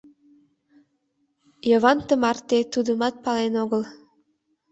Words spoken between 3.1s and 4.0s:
пален огыл.